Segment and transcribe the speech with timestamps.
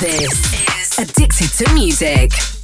[0.00, 2.57] This is Addicted to Music.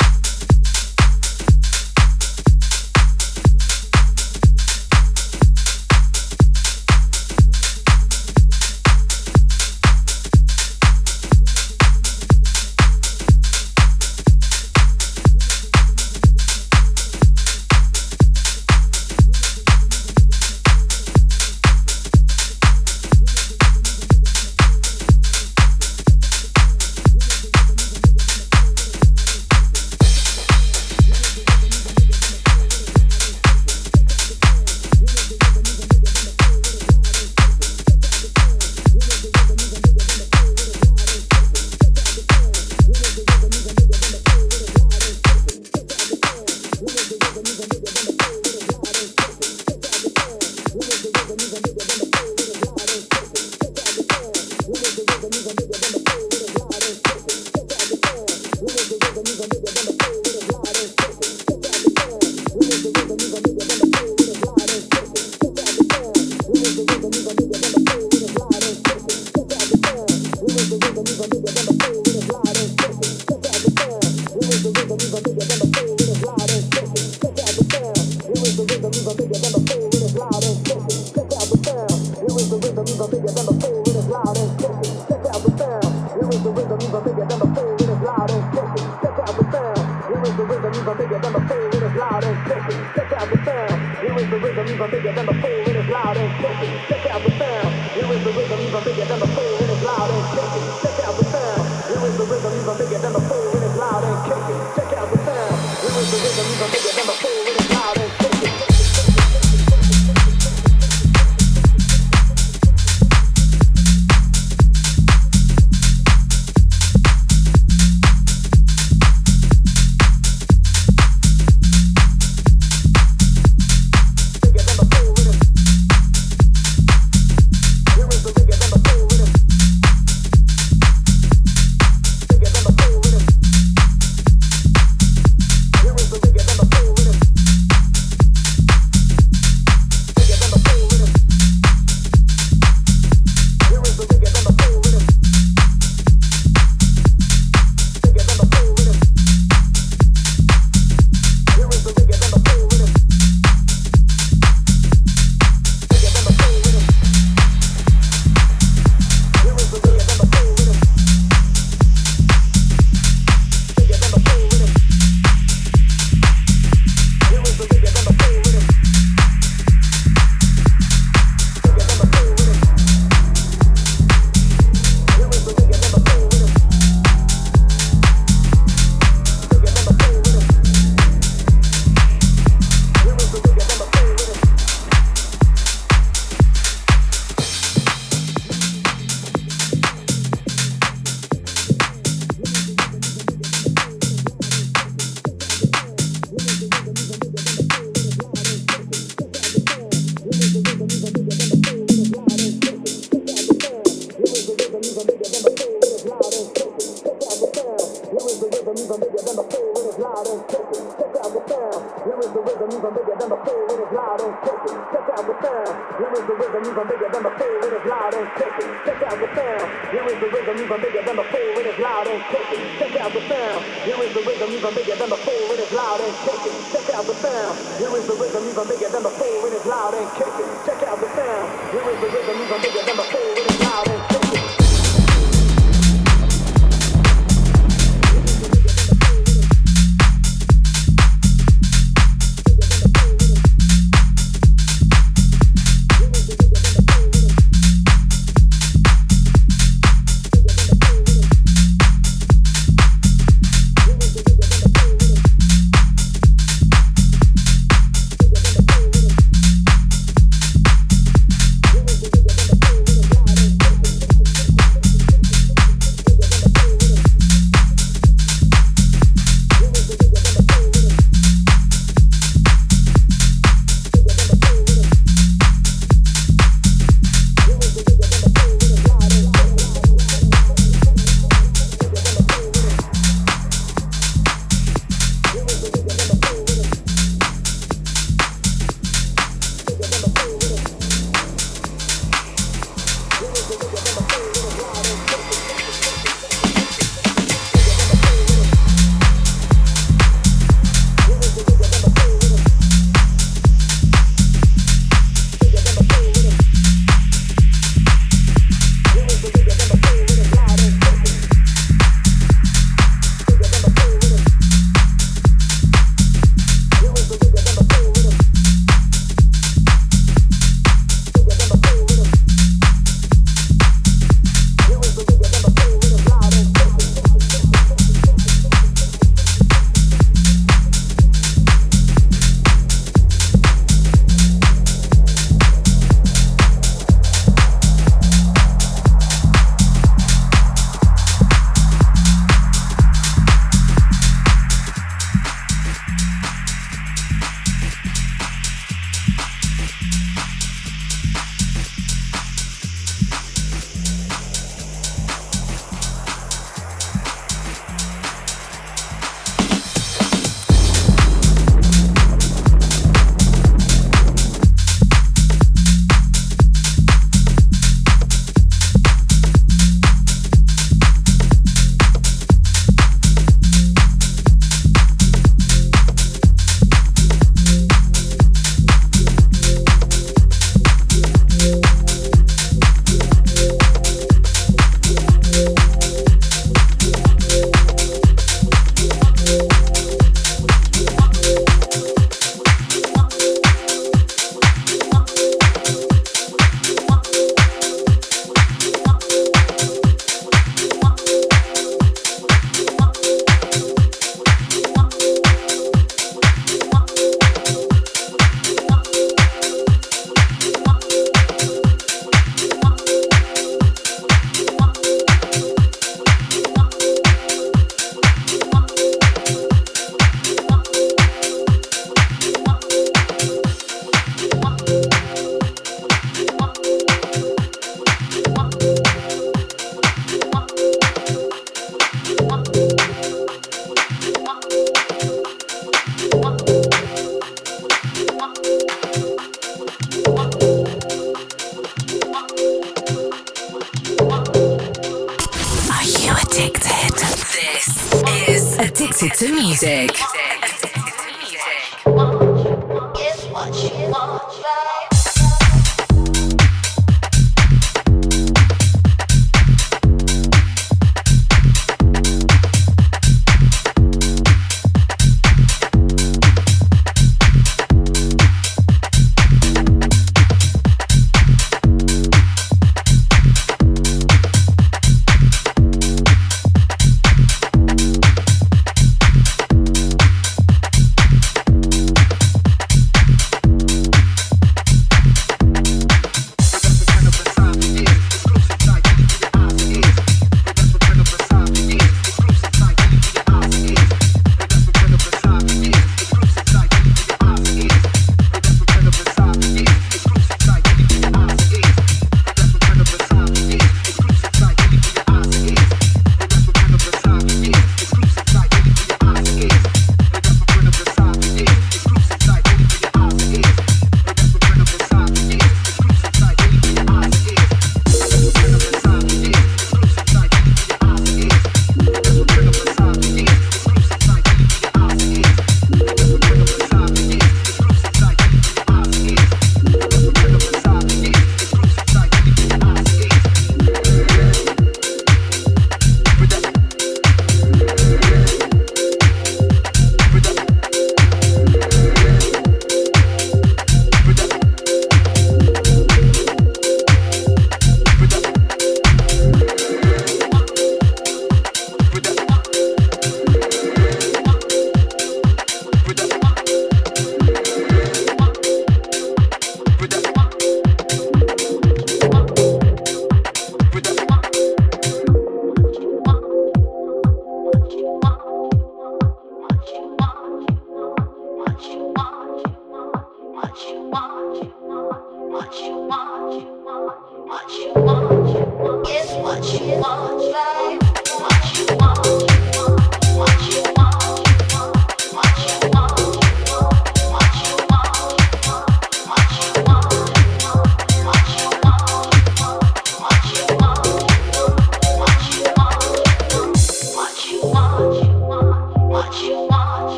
[215.95, 217.71] Here is the rhythm even bigger than before, fool.
[217.71, 218.71] It is loud and shaking.
[218.83, 219.67] Check out the sound.
[219.95, 221.55] Here is the rhythm even bigger than before, fool.
[221.63, 222.65] It is loud and shaking.
[222.83, 223.63] Check out the sound.
[223.87, 225.55] Here is the rhythm even bigger than before, fool.
[225.55, 226.59] It is loud and shaking.
[226.75, 227.55] Check out the sound.
[227.79, 229.47] Here is the rhythm even bigger than before, fool.
[229.47, 230.51] It is loud and kicking.
[230.67, 231.47] Check out the sound.
[231.71, 233.54] Here is the rhythm even bigger than before.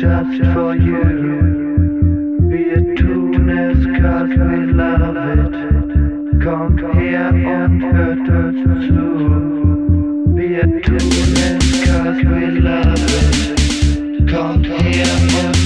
[0.00, 1.04] just for you.
[2.48, 6.40] Be a tuneless cause we love it.
[6.42, 8.54] Come here and hurt us
[8.88, 10.34] too.
[10.34, 14.28] Be a tuneless cause we love it.
[14.30, 15.59] Come here and